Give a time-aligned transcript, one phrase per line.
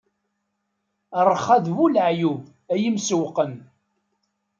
[1.29, 3.53] Rrxa d bu laɛyub,a yimsewwqen!